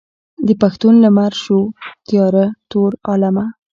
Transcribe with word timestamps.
د 0.47 0.49
پښتون 0.61 0.93
لمر 1.03 1.33
شو 1.43 1.59
تیاره 2.07 2.45
تور 2.69 2.91
عالمه. 3.07 3.45